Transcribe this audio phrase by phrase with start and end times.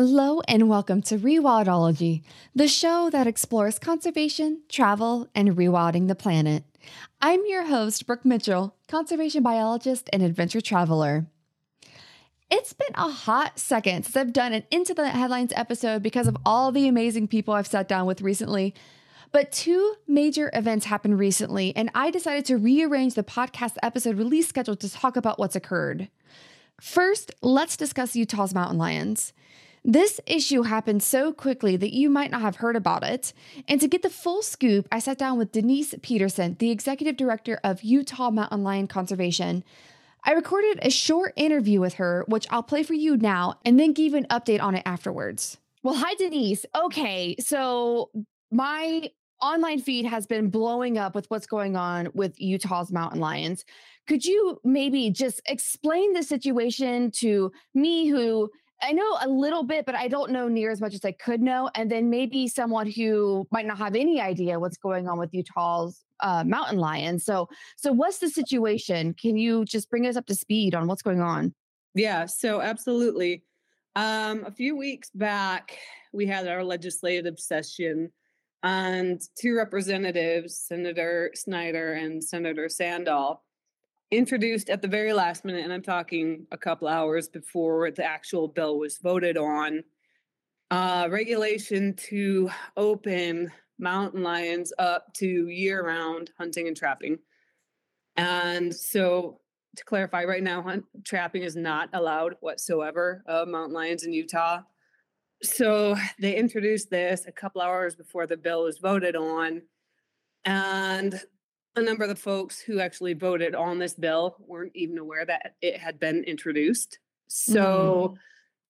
[0.00, 2.22] Hello and welcome to Rewildology,
[2.54, 6.62] the show that explores conservation, travel, and rewilding the planet.
[7.20, 11.26] I'm your host, Brooke Mitchell, conservation biologist and adventure traveler.
[12.48, 16.36] It's been a hot second since I've done an Into the Headlines episode because of
[16.46, 18.76] all the amazing people I've sat down with recently.
[19.32, 24.46] But two major events happened recently, and I decided to rearrange the podcast episode release
[24.46, 26.08] schedule to talk about what's occurred.
[26.80, 29.32] First, let's discuss Utah's mountain lions.
[29.84, 33.32] This issue happened so quickly that you might not have heard about it.
[33.66, 37.60] And to get the full scoop, I sat down with Denise Peterson, the executive director
[37.64, 39.64] of Utah Mountain Lion Conservation.
[40.24, 43.92] I recorded a short interview with her, which I'll play for you now, and then
[43.92, 45.58] give an update on it afterwards.
[45.82, 46.66] Well, hi, Denise.
[46.74, 48.10] Okay, so
[48.50, 49.10] my
[49.40, 53.64] online feed has been blowing up with what's going on with Utah's mountain lions.
[54.08, 58.50] Could you maybe just explain the situation to me, who
[58.82, 61.40] I know a little bit, but I don't know near as much as I could
[61.40, 61.70] know.
[61.74, 66.04] And then maybe someone who might not have any idea what's going on with Utah's
[66.20, 67.18] uh, mountain lion.
[67.18, 69.14] So, so what's the situation?
[69.14, 71.54] Can you just bring us up to speed on what's going on?
[71.94, 73.42] Yeah, so absolutely.
[73.96, 75.76] Um, a few weeks back,
[76.12, 78.12] we had our legislative session,
[78.62, 83.42] and two representatives, Senator Snider and Senator Sandall,
[84.10, 88.48] introduced at the very last minute, and I'm talking a couple hours before the actual
[88.48, 89.82] bill was voted on,
[90.70, 97.18] uh, regulation to open mountain lions up to year round hunting and trapping.
[98.16, 99.40] And so,
[99.76, 104.62] to clarify, right now, hunt, trapping is not allowed whatsoever of mountain lions in Utah.
[105.42, 109.62] So, they introduced this a couple hours before the bill was voted on.
[110.44, 111.20] And
[111.78, 115.54] a number of the folks who actually voted on this bill weren't even aware that
[115.62, 116.98] it had been introduced.
[117.28, 118.18] So, mm.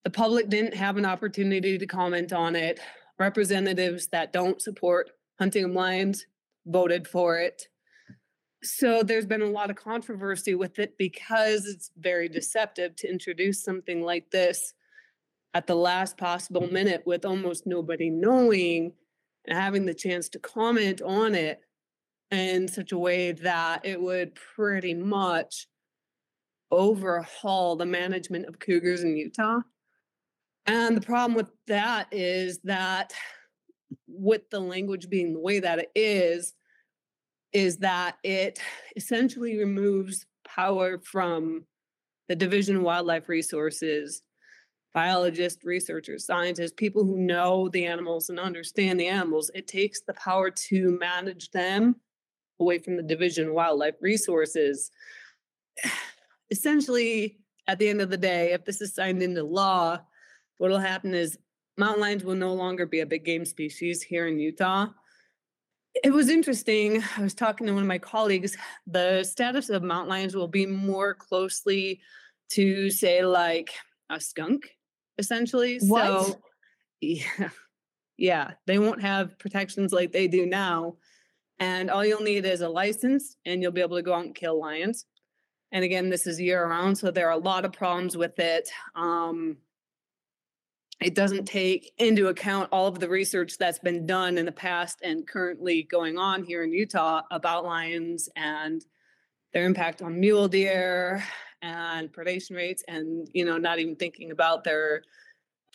[0.04, 2.80] the public didn't have an opportunity to comment on it
[3.18, 6.26] representatives that don't support hunting of lions
[6.66, 7.66] voted for it.
[8.62, 13.62] So there's been a lot of controversy with it because it's very deceptive to introduce
[13.62, 14.74] something like this
[15.54, 18.92] at the last possible minute with almost nobody knowing
[19.46, 21.60] and having the chance to comment on it
[22.30, 25.66] in such a way that it would pretty much
[26.70, 29.60] overhaul the management of cougars in Utah.
[30.66, 33.14] And the problem with that is that
[34.06, 36.52] with the language being the way that it is,
[37.52, 38.60] is that it
[38.96, 41.64] essentially removes power from
[42.28, 44.22] the Division of Wildlife Resources,
[44.92, 49.50] biologists, researchers, scientists, people who know the animals and understand the animals.
[49.54, 51.96] It takes the power to manage them
[52.60, 54.90] away from the Division of Wildlife Resources.
[56.50, 60.00] Essentially, at the end of the day, if this is signed into law,
[60.56, 61.38] what will happen is
[61.76, 64.88] mountain lions will no longer be a big game species here in Utah.
[66.02, 67.02] It was interesting.
[67.16, 68.56] I was talking to one of my colleagues.
[68.86, 72.00] The status of mountain lions will be more closely
[72.50, 73.70] to, say, like
[74.10, 74.76] a skunk,
[75.18, 75.78] essentially.
[75.80, 76.06] What?
[76.06, 76.40] So,
[77.00, 77.50] yeah,
[78.16, 80.96] yeah, they won't have protections like they do now.
[81.60, 84.34] And all you'll need is a license, and you'll be able to go out and
[84.34, 85.06] kill lions.
[85.72, 88.70] And again, this is year round, so there are a lot of problems with it.
[88.94, 89.58] Um,
[91.00, 94.98] it doesn't take into account all of the research that's been done in the past
[95.02, 98.84] and currently going on here in Utah about lions and
[99.52, 101.22] their impact on mule deer
[101.62, 105.02] and predation rates and you know not even thinking about their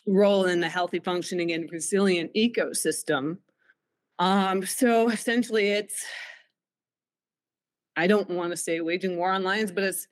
[0.08, 3.38] role in a healthy functioning and resilient ecosystem
[4.20, 6.06] um so essentially it's
[7.96, 10.08] i don't want to say waging war on lions but it's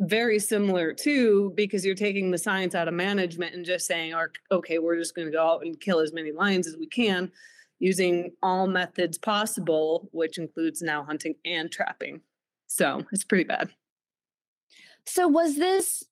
[0.00, 4.12] very similar too because you're taking the science out of management and just saying
[4.50, 7.30] okay we're just going to go out and kill as many lions as we can
[7.84, 12.20] using all methods possible which includes now hunting and trapping.
[12.66, 13.70] So it's pretty bad.
[15.06, 16.02] So was this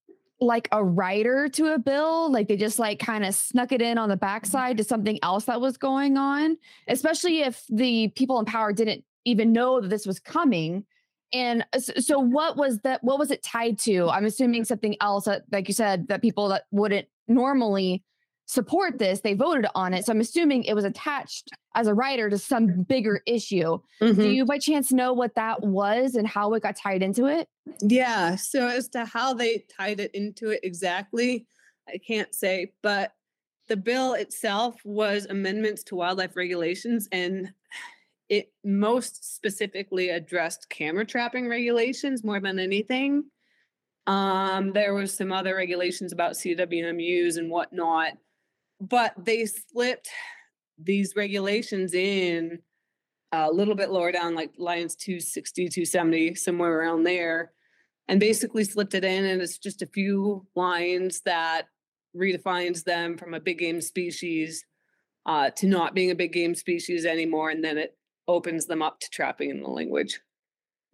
[0.43, 3.97] like a rider to a bill like they just like kind of snuck it in
[3.97, 6.57] on the backside to something else that was going on
[6.89, 10.85] especially if the people in power didn't even know that this was coming
[11.33, 11.65] and
[11.99, 14.09] so what was that what was it tied to?
[14.11, 18.03] I'm assuming something else that like you said that people that wouldn't normally
[18.47, 20.05] support this, they voted on it.
[20.05, 23.79] So I'm assuming it was attached as a rider to some bigger issue.
[24.01, 24.21] Mm-hmm.
[24.21, 27.49] Do you by chance know what that was and how it got tied into it?
[27.81, 28.37] Yeah.
[28.37, 31.47] So as to how they tied it into it exactly,
[31.89, 33.13] I can't say, but
[33.69, 37.53] the bill itself was amendments to wildlife regulations and
[38.29, 43.25] it most specifically addressed camera trapping regulations more than anything.
[44.07, 48.13] Um, there was some other regulations about CWMUs and whatnot.
[48.83, 50.09] But they slipped
[50.77, 52.59] these regulations in
[53.31, 57.53] a little bit lower down, like Lions 260, 270, somewhere around there,
[58.09, 59.25] and basically slipped it in.
[59.25, 61.69] And it's just a few lines that
[62.17, 64.65] redefines them from a big game species
[65.27, 67.51] uh, to not being a big game species anymore.
[67.51, 67.97] And then it
[68.27, 70.21] opens them up to trapping in the language.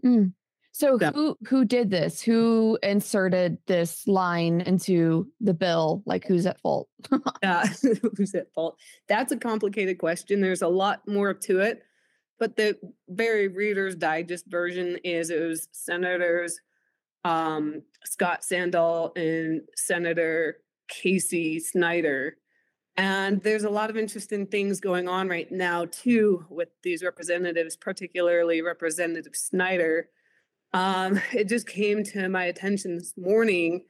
[0.04, 0.32] Mm.
[0.78, 1.10] So yeah.
[1.10, 2.22] who who did this?
[2.22, 6.04] Who inserted this line into the bill?
[6.06, 6.88] Like who's at fault?
[7.42, 7.66] uh,
[8.16, 8.78] who's at fault?
[9.08, 10.40] That's a complicated question.
[10.40, 11.82] There's a lot more to it,
[12.38, 12.78] but the
[13.08, 16.60] very Reader's Digest version is it was Senators
[17.24, 22.36] um, Scott Sandall and Senator Casey Snider.
[22.96, 27.76] And there's a lot of interesting things going on right now too with these representatives,
[27.76, 30.08] particularly Representative Snider
[30.72, 33.84] um, it just came to my attention this morning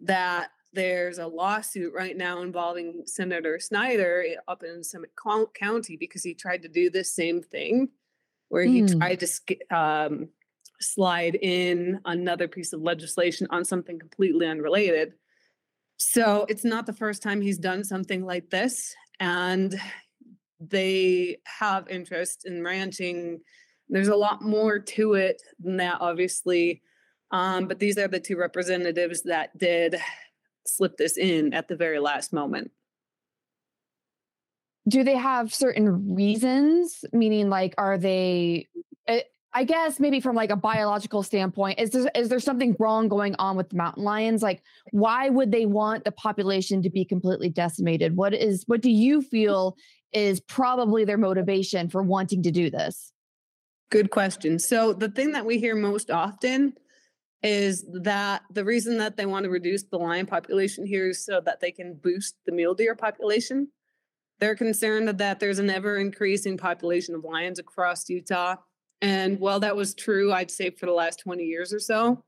[0.00, 5.10] that there's a lawsuit right now involving Senator Snider up in Summit
[5.54, 7.88] County because he tried to do this same thing,
[8.48, 8.98] where he mm.
[8.98, 10.28] tried to um,
[10.80, 15.14] slide in another piece of legislation on something completely unrelated.
[15.98, 19.74] So it's not the first time he's done something like this, and
[20.60, 23.40] they have interest in ranching
[23.88, 26.82] there's a lot more to it than that, obviously.
[27.30, 29.96] Um, but these are the two representatives that did
[30.66, 32.70] slip this in at the very last moment.
[34.88, 37.04] Do they have certain reasons?
[37.12, 38.66] Meaning, like, are they?
[39.06, 39.20] Eh,
[39.52, 43.34] I guess maybe from like a biological standpoint, is there is there something wrong going
[43.38, 44.42] on with the mountain lions?
[44.42, 44.62] Like,
[44.92, 48.16] why would they want the population to be completely decimated?
[48.16, 49.76] What is what do you feel
[50.12, 53.12] is probably their motivation for wanting to do this?
[53.90, 54.58] Good question.
[54.58, 56.74] So the thing that we hear most often
[57.42, 61.40] is that the reason that they want to reduce the lion population here is so
[61.44, 63.68] that they can boost the mule deer population.
[64.40, 68.56] They're concerned that there's an ever increasing population of lions across Utah.
[69.00, 72.24] And while that was true, I'd say for the last 20 years or so,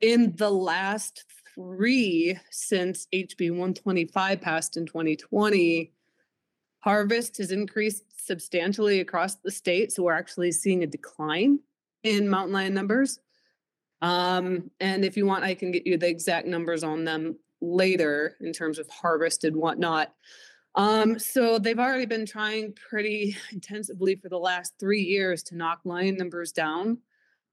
[0.00, 1.24] in the last
[1.54, 5.92] three since HB 125 passed in 2020,
[6.88, 9.92] harvest has increased substantially across the state.
[9.92, 11.58] So we're actually seeing a decline
[12.02, 13.20] in mountain lion numbers.
[14.00, 18.36] Um, and if you want, I can get you the exact numbers on them later
[18.40, 20.14] in terms of harvest and whatnot.
[20.76, 25.80] Um, so they've already been trying pretty intensively for the last three years to knock
[25.84, 26.96] lion numbers down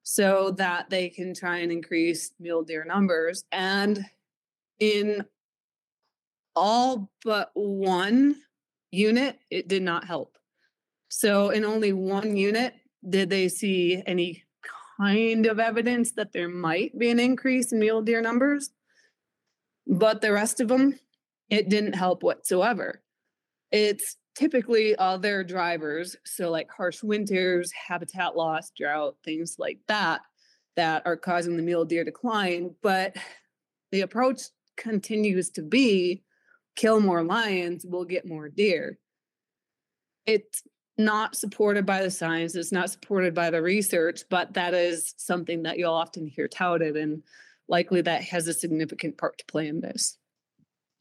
[0.03, 3.43] so that they can try and increase mule deer numbers.
[3.51, 3.99] And
[4.79, 5.25] in
[6.55, 8.37] all but one
[8.95, 10.37] unit, it did not help.
[11.09, 12.73] So, in only one unit,
[13.07, 14.43] did they see any
[14.97, 18.71] kind of evidence that there might be an increase in mule deer numbers?
[19.87, 20.99] But the rest of them,
[21.49, 23.01] it didn't help whatsoever.
[23.71, 30.21] It's typically other drivers, so like harsh winters, habitat loss, drought, things like that,
[30.75, 32.75] that are causing the mule deer decline.
[32.81, 33.15] But
[33.91, 34.41] the approach
[34.75, 36.23] continues to be
[36.75, 38.97] kill more lions, we'll get more deer.
[40.25, 40.63] It's
[40.97, 45.63] not supported by the science, it's not supported by the research, but that is something
[45.63, 47.23] that you'll often hear touted, and
[47.67, 50.17] likely that has a significant part to play in this.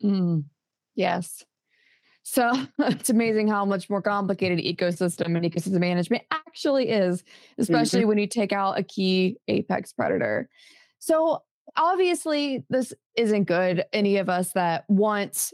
[0.02, 0.44] Mm,
[0.94, 1.44] yes.
[2.25, 7.22] So it's amazing how much more complicated ecosystem and ecosystem management actually is,
[7.58, 8.08] especially mm-hmm.
[8.08, 10.48] when you take out a key apex predator.
[10.98, 11.42] So
[11.76, 13.84] obviously, this isn't good.
[13.92, 15.52] Any of us that want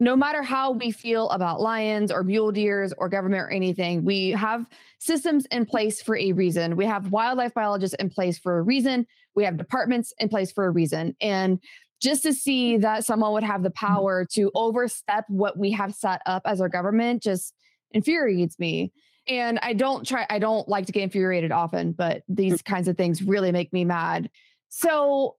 [0.00, 4.30] no matter how we feel about lions or mule deers or government or anything, we
[4.30, 4.64] have
[4.98, 6.74] systems in place for a reason.
[6.74, 9.06] We have wildlife biologists in place for a reason.
[9.34, 11.14] We have departments in place for a reason.
[11.20, 11.60] And
[12.00, 13.86] just to see that someone would have the mm-hmm.
[13.86, 17.54] power to overstep what we have set up as our government just
[17.92, 18.92] infuriates me.
[19.28, 22.96] And I don't try, I don't like to get infuriated often, but these kinds of
[22.96, 24.30] things really make me mad.
[24.70, 25.36] So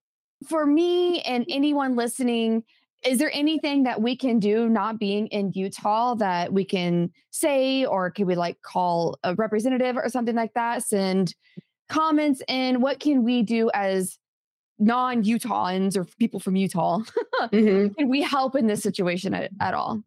[0.47, 2.63] for me and anyone listening,
[3.03, 7.85] is there anything that we can do not being in Utah that we can say,
[7.85, 10.83] or can we like call a representative or something like that?
[10.83, 11.33] Send
[11.89, 12.81] comments in.
[12.81, 14.19] What can we do as
[14.77, 16.99] non Utahns or people from Utah?
[17.41, 17.93] mm-hmm.
[17.93, 20.03] Can we help in this situation at, at all?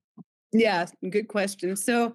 [0.52, 1.74] Yeah, good question.
[1.74, 2.14] So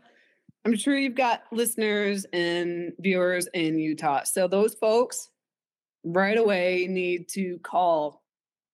[0.66, 4.24] I'm sure you've got listeners and viewers in Utah.
[4.24, 5.30] So those folks
[6.06, 8.24] right away need to call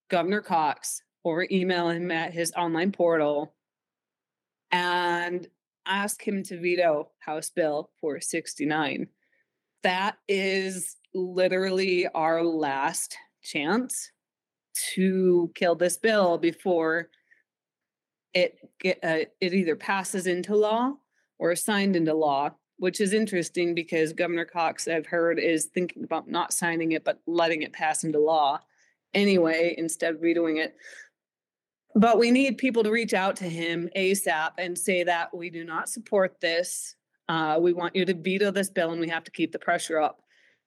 [0.10, 3.56] Governor Cox or email him at his online portal
[4.72, 5.48] and
[5.88, 9.08] ask him to veto House Bill 469.
[9.82, 14.12] That is literally our last chance
[14.94, 17.10] to kill this bill before
[18.36, 20.94] it get, uh, it either passes into law
[21.40, 26.04] or is signed into law, which is interesting because Governor Cox, I've heard, is thinking
[26.04, 28.60] about not signing it but letting it pass into law
[29.16, 30.76] anyway instead of redoing it.
[31.96, 35.64] But we need people to reach out to him ASAP and say that we do
[35.64, 36.96] not support this.
[37.30, 40.00] Uh, we want you to veto this bill and we have to keep the pressure
[40.00, 40.22] up.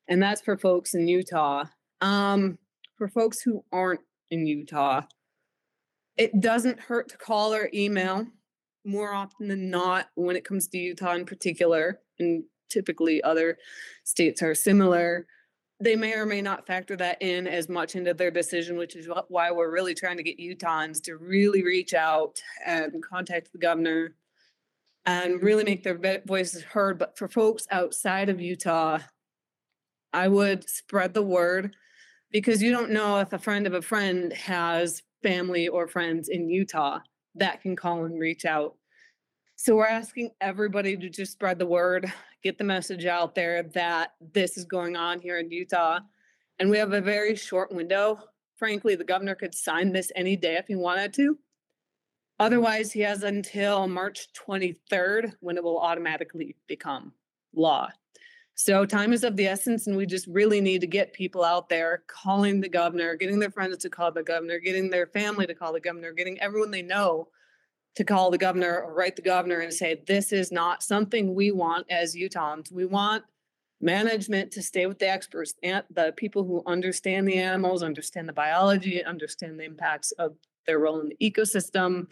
[0.09, 1.65] And that's for folks in Utah.
[2.01, 2.59] Um,
[2.97, 5.03] for folks who aren't in Utah,
[6.17, 8.27] it doesn't hurt to call or email
[8.87, 13.59] more often than not when it comes to Utah in particular, and typically other
[14.05, 15.27] states are similar
[15.81, 19.09] they may or may not factor that in as much into their decision, which is
[19.29, 24.15] why we're really trying to get Utahns to really reach out and contact the governor
[25.07, 26.99] and really make their voices heard.
[26.99, 28.99] But for folks outside of Utah,
[30.13, 31.77] I would spread the word
[32.33, 36.51] because you don't know if a friend of a friend has family or friends in
[36.51, 36.99] Utah
[37.37, 38.75] that can call and reach out.
[39.57, 44.15] So we're asking everybody to just spread the word get the message out there that
[44.33, 46.01] this is going on here in Utah.
[46.59, 48.19] And we have a very short window.
[48.57, 51.39] Frankly, the governor could sign this any day if he wanted to.
[52.41, 57.13] Otherwise, he has until March 23rd when it will automatically become
[57.55, 57.89] law.
[58.55, 61.69] So time is of the essence, and we just really need to get people out
[61.69, 65.55] there calling the governor, getting their friends to call the governor, getting their family to
[65.55, 67.29] call the governor, getting everyone they know
[67.99, 71.51] to call the governor or write the governor and say, this is not something we
[71.51, 72.71] want as Utahns.
[72.71, 73.25] We want
[73.81, 78.33] management to stay with the experts and the people who understand the animals, understand the
[78.33, 82.09] biology, understand the impacts of their role in the ecosystem,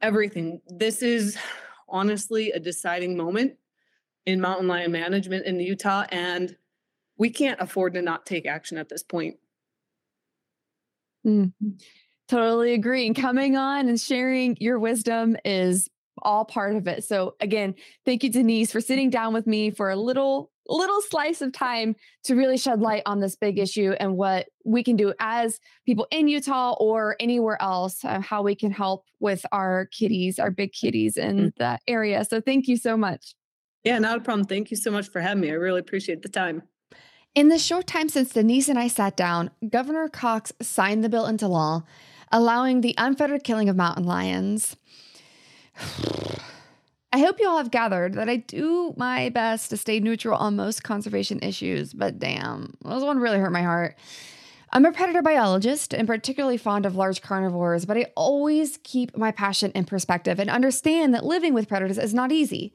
[0.00, 0.60] everything.
[0.68, 1.36] This is
[1.88, 3.54] honestly a deciding moment
[4.26, 6.56] in mountain lion management in Utah, and
[7.18, 9.38] we can't afford to not take action at this point.
[11.26, 11.70] Mm-hmm.
[12.28, 13.06] Totally agree.
[13.06, 15.88] And coming on and sharing your wisdom is
[16.22, 17.04] all part of it.
[17.04, 21.42] So again, thank you, Denise, for sitting down with me for a little little slice
[21.42, 25.14] of time to really shed light on this big issue and what we can do
[25.20, 30.40] as people in Utah or anywhere else, uh, how we can help with our kitties,
[30.40, 31.48] our big kitties in mm-hmm.
[31.58, 32.24] the area.
[32.24, 33.36] So thank you so much.
[33.84, 34.44] Yeah, not a problem.
[34.44, 35.50] Thank you so much for having me.
[35.50, 36.62] I really appreciate the time.
[37.36, 41.26] In the short time since Denise and I sat down, Governor Cox signed the bill
[41.26, 41.84] into law
[42.32, 44.76] allowing the unfettered killing of mountain lions.
[47.12, 50.56] I hope you all have gathered that I do my best to stay neutral on
[50.56, 53.96] most conservation issues, but damn, this one really hurt my heart.
[54.72, 59.30] I'm a predator biologist and particularly fond of large carnivores, but I always keep my
[59.30, 62.74] passion in perspective and understand that living with predators is not easy.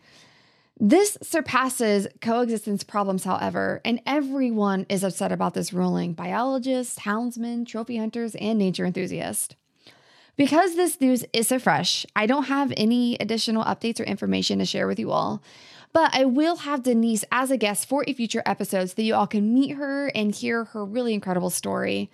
[0.83, 7.97] This surpasses coexistence problems, however, and everyone is upset about this ruling biologists, houndsmen, trophy
[7.97, 9.53] hunters, and nature enthusiasts.
[10.37, 14.65] Because this news is so fresh, I don't have any additional updates or information to
[14.65, 15.43] share with you all.
[15.93, 19.13] But I will have Denise as a guest for a future episode so that you
[19.13, 22.09] all can meet her and hear her really incredible story.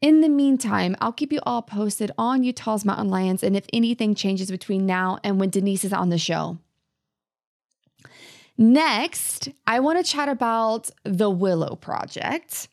[0.00, 4.14] In the meantime, I'll keep you all posted on Utah's mountain lions and if anything
[4.14, 6.56] changes between now and when Denise is on the show.
[8.60, 12.68] Next, I want to chat about the Willow Project.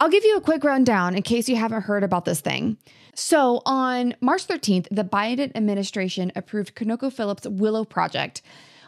[0.00, 2.78] I'll give you a quick rundown in case you haven't heard about this thing.
[3.14, 8.40] So, on March 13th, the Biden administration approved ConocoPhillips Willow Project,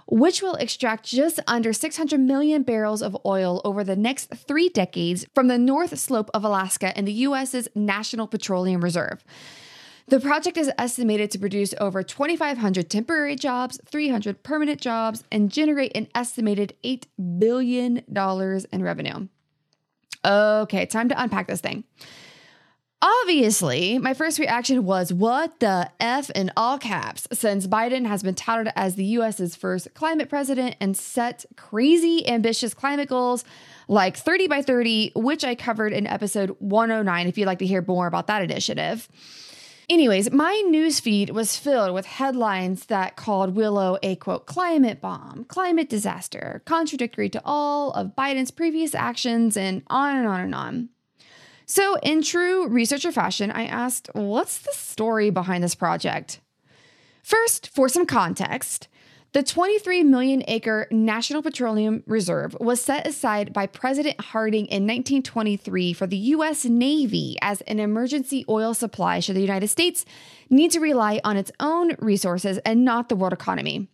[0.07, 5.27] which will extract just under 600 million barrels of oil over the next three decades
[5.35, 9.23] from the North Slope of Alaska in the U.S.'s National Petroleum Reserve.
[10.09, 15.97] The project is estimated to produce over 2,500 temporary jobs, 300 permanent jobs, and generate
[15.97, 17.05] an estimated $8
[17.39, 18.03] billion
[18.73, 19.29] in revenue.
[20.25, 21.85] Okay, time to unpack this thing.
[23.03, 28.35] Obviously, my first reaction was, what the F in all caps, since Biden has been
[28.35, 33.43] touted as the US's first climate president and set crazy ambitious climate goals
[33.89, 37.83] like 30 by 30, which I covered in episode 109 if you'd like to hear
[37.89, 39.09] more about that initiative.
[39.91, 45.89] Anyways, my newsfeed was filled with headlines that called Willow a quote climate bomb, climate
[45.89, 50.89] disaster, contradictory to all of Biden's previous actions, and on and on and on.
[51.67, 56.41] So, in true researcher fashion, I asked, what's the story behind this project?
[57.25, 58.87] First, for some context,
[59.33, 65.93] the 23 million acre National Petroleum Reserve was set aside by President Harding in 1923
[65.93, 66.65] for the U.S.
[66.65, 70.05] Navy as an emergency oil supply should the United States
[70.49, 73.89] need to rely on its own resources and not the world economy.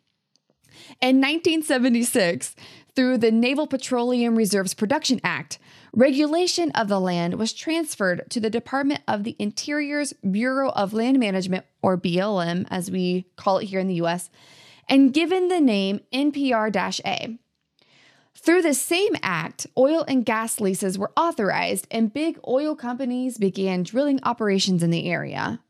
[1.00, 2.54] In 1976,
[2.94, 5.58] through the Naval Petroleum Reserves Production Act,
[5.92, 11.18] regulation of the land was transferred to the Department of the Interior's Bureau of Land
[11.18, 14.30] Management, or BLM, as we call it here in the US,
[14.88, 17.38] and given the name NPR A.
[18.34, 23.82] Through the same act, oil and gas leases were authorized and big oil companies began
[23.82, 25.60] drilling operations in the area.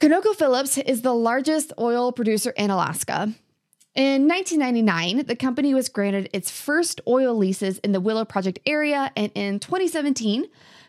[0.00, 3.34] ConocoPhillips is the largest oil producer in Alaska.
[3.94, 9.12] In 1999, the company was granted its first oil leases in the Willow Project area,
[9.16, 10.46] and in 2017,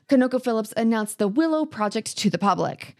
[0.09, 2.95] ConocoPhillips announced the Willow Project to the public.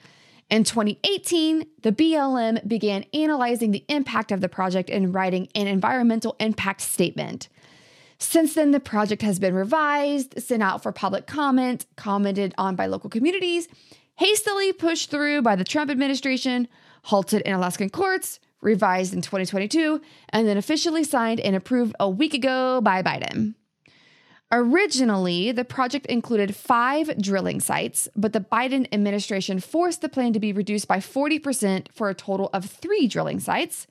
[0.50, 6.36] In 2018, the BLM began analyzing the impact of the project and writing an environmental
[6.40, 7.50] impact statement.
[8.20, 12.86] Since then, the project has been revised, sent out for public comment, commented on by
[12.86, 13.68] local communities,
[14.16, 16.68] hastily pushed through by the Trump administration,
[17.04, 20.00] halted in Alaskan courts, revised in 2022,
[20.30, 23.56] and then officially signed and approved a week ago by Biden.
[24.52, 30.40] Originally, the project included five drilling sites, but the Biden administration forced the plan to
[30.40, 33.88] be reduced by 40% for a total of three drilling sites.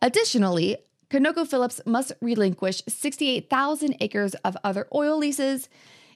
[0.00, 0.78] Additionally,
[1.10, 5.68] ConocoPhillips must relinquish 68,000 acres of other oil leases.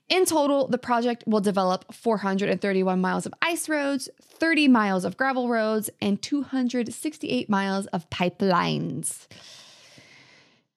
[0.08, 5.48] In total, the project will develop 431 miles of ice roads, 30 miles of gravel
[5.48, 9.26] roads, and 268 miles of pipelines.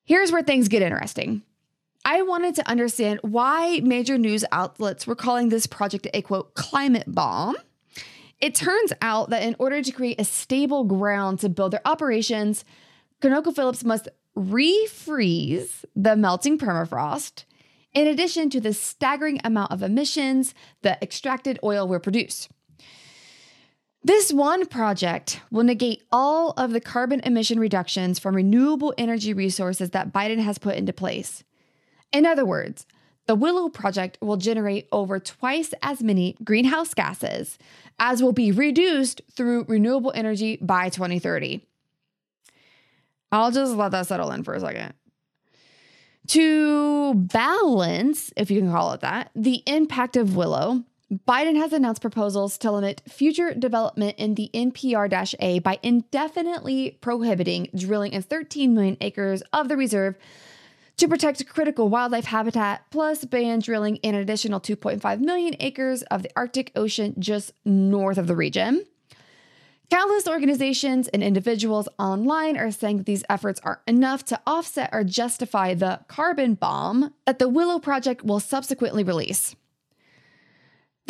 [0.03, 1.43] Here's where things get interesting.
[2.03, 7.05] I wanted to understand why major news outlets were calling this project a quote climate
[7.07, 7.55] bomb.
[8.39, 12.65] It turns out that in order to create a stable ground to build their operations,
[13.21, 17.43] ConocoPhillips must refreeze the melting permafrost,
[17.93, 22.49] in addition to the staggering amount of emissions the extracted oil will produce.
[24.03, 29.91] This one project will negate all of the carbon emission reductions from renewable energy resources
[29.91, 31.43] that Biden has put into place.
[32.11, 32.85] In other words,
[33.27, 37.57] the Willow Project will generate over twice as many greenhouse gases
[37.99, 41.65] as will be reduced through renewable energy by 2030.
[43.31, 44.93] I'll just let that settle in for a second.
[46.27, 50.83] To balance, if you can call it that, the impact of Willow,
[51.27, 57.67] Biden has announced proposals to limit future development in the NPR A by indefinitely prohibiting
[57.75, 60.15] drilling in 13 million acres of the reserve
[61.01, 66.21] to protect critical wildlife habitat, plus ban drilling in an additional 2.5 million acres of
[66.21, 68.85] the Arctic Ocean just north of the region.
[69.89, 75.03] Countless organizations and individuals online are saying that these efforts are enough to offset or
[75.03, 79.55] justify the carbon bomb that the Willow Project will subsequently release.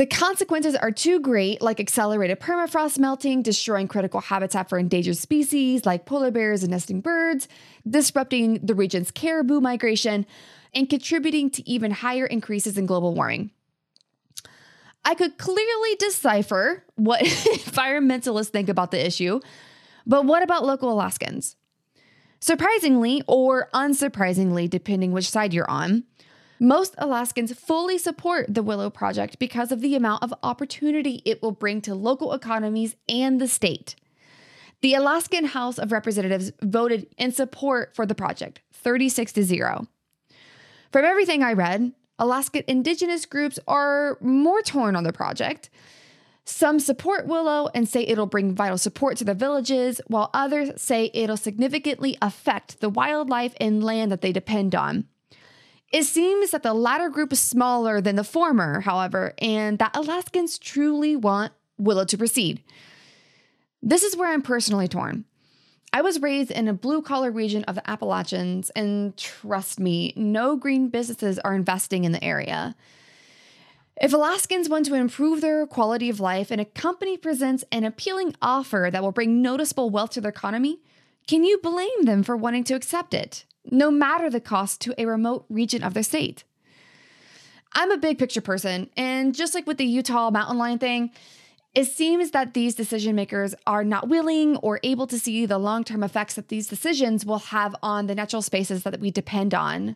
[0.02, 5.86] The consequences are too great, like accelerated permafrost melting, destroying critical habitat for endangered species
[5.86, 7.48] like polar bears and nesting birds,
[7.88, 10.26] disrupting the region's caribou migration,
[10.74, 13.52] and contributing to even higher increases in global warming.
[15.06, 19.40] I could clearly decipher what environmentalists think about the issue,
[20.08, 21.58] but what about local Alaskans?
[22.40, 26.06] Surprisingly, or unsurprisingly, depending which side you're on,
[26.62, 31.52] most Alaskans fully support the Willow Project because of the amount of opportunity it will
[31.52, 33.96] bring to local economies and the state.
[34.82, 39.88] The Alaskan House of Representatives voted in support for the project, 36 to 0.
[40.92, 45.72] From everything I read, Alaska Indigenous groups are more torn on the project.
[46.46, 51.10] Some support Willow and say it'll bring vital support to the villages, while others say
[51.16, 55.08] it'll significantly affect the wildlife and land that they depend on.
[55.92, 60.58] It seems that the latter group is smaller than the former, however, and that Alaskans
[60.58, 62.64] truly want Willow to proceed.
[63.82, 65.26] This is where I'm personally torn.
[65.92, 70.56] I was raised in a blue collar region of the Appalachians, and trust me, no
[70.56, 72.76] green businesses are investing in the area.
[74.00, 78.36] If Alaskans want to improve their quality of life and a company presents an appealing
[78.42, 80.80] offer that will bring noticeable wealth to their economy,
[81.28, 85.06] can you blame them for wanting to accept it, no matter the cost to a
[85.06, 86.44] remote region of their state?
[87.74, 91.12] I'm a big picture person, and just like with the Utah mountain lion thing,
[91.74, 95.86] it seems that these decision makers are not willing or able to see the long
[95.86, 99.96] term effects that these decisions will have on the natural spaces that we depend on.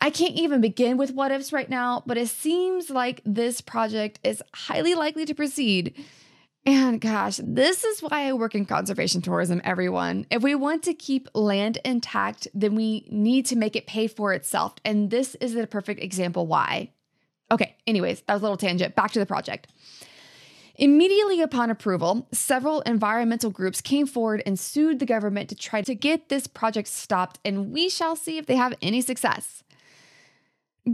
[0.00, 4.20] I can't even begin with what ifs right now, but it seems like this project
[4.22, 5.94] is highly likely to proceed.
[6.66, 10.26] And gosh, this is why I work in conservation tourism, everyone.
[10.30, 14.34] If we want to keep land intact, then we need to make it pay for
[14.34, 14.74] itself.
[14.84, 16.92] And this is the perfect example why.
[17.50, 18.94] Okay, anyways, that was a little tangent.
[18.94, 19.68] Back to the project.
[20.76, 25.94] Immediately upon approval, several environmental groups came forward and sued the government to try to
[25.94, 29.62] get this project stopped, and we shall see if they have any success.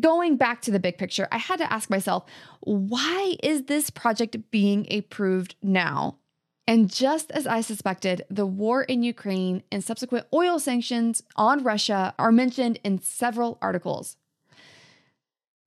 [0.01, 2.25] Going back to the big picture, I had to ask myself,
[2.61, 6.18] why is this project being approved now?
[6.66, 12.14] And just as I suspected, the war in Ukraine and subsequent oil sanctions on Russia
[12.18, 14.16] are mentioned in several articles.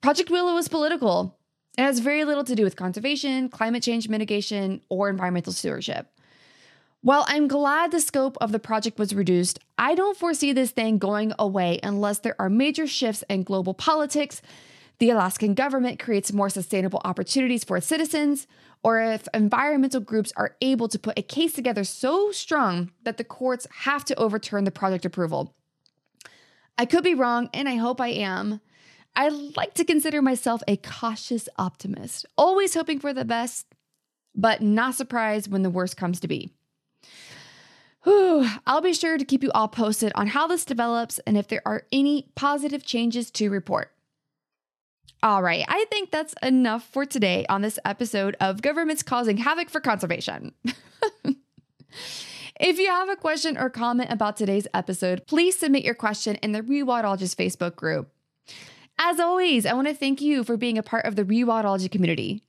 [0.02, 1.38] Project Willow is political.
[1.78, 6.12] It has very little to do with conservation, climate change mitigation, or environmental stewardship.
[7.02, 10.98] While I'm glad the scope of the project was reduced, I don't foresee this thing
[10.98, 14.42] going away unless there are major shifts in global politics,
[15.00, 18.48] the Alaskan government creates more sustainable opportunities for its citizens,
[18.84, 23.24] or if environmental groups are able to put a case together so strong that the
[23.24, 25.56] courts have to overturn the project approval.
[26.78, 28.60] I could be wrong, and I hope I am.
[29.16, 33.74] I like to consider myself a cautious optimist, always hoping for the best,
[34.36, 36.52] but not surprised when the worst comes to be.
[38.04, 41.48] Whew, I'll be sure to keep you all posted on how this develops and if
[41.48, 43.92] there are any positive changes to report.
[45.22, 49.70] All right, I think that's enough for today on this episode of Governments Causing Havoc
[49.70, 50.54] for Conservation.
[52.60, 56.54] if you have a question or comment about today's episode, please submit your question in
[56.54, 58.10] the Rewildologist Facebook group.
[59.02, 62.44] As always, I want to thank you for being a part of the Rewildology community.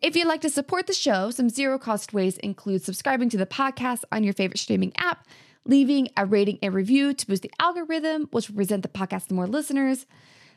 [0.00, 3.44] If you'd like to support the show, some zero cost ways include subscribing to the
[3.44, 5.26] podcast on your favorite streaming app,
[5.66, 9.34] leaving a rating and review to boost the algorithm, which will present the podcast to
[9.34, 10.06] more listeners,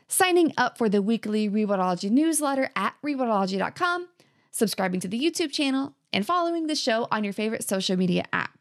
[0.08, 4.08] signing up for the weekly Rewildology newsletter at rewildology.com,
[4.50, 8.55] subscribing to the YouTube channel, and following the show on your favorite social media app.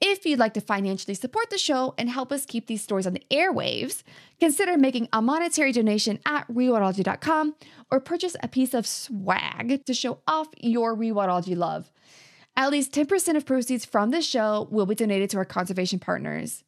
[0.00, 3.14] If you'd like to financially support the show and help us keep these stories on
[3.14, 4.02] the airwaves,
[4.38, 7.54] consider making a monetary donation at rewildology.com
[7.90, 11.90] or purchase a piece of swag to show off your rewildology love.
[12.56, 16.62] At least 10% of proceeds from this show will be donated to our conservation partners.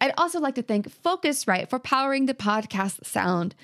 [0.00, 3.54] I'd also like to thank Focusrite for powering the podcast sound.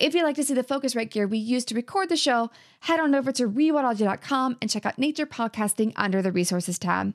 [0.00, 2.98] If you'd like to see the Focusrite gear we use to record the show, head
[2.98, 7.14] on over to rewildology.com and check out Nature Podcasting under the Resources tab.